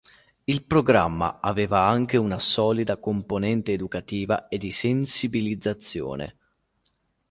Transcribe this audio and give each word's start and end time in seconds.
Il 0.45 0.63
programma 0.63 1.39
aveva 1.41 1.85
anche 1.85 2.17
una 2.17 2.39
solida 2.39 2.97
componente 2.97 3.71
educativa 3.71 4.47
e 4.47 4.57
di 4.57 4.71
sensibilizzazione. 4.71 6.37